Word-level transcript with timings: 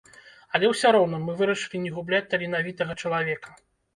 Але 0.59 0.69
ўсё 0.71 0.91
роўна 0.95 1.19
мы 1.25 1.35
вырашылі 1.41 1.81
не 1.83 1.91
губляць 1.97 2.23
таленавітага 2.31 2.93
чалавека. 3.03 3.49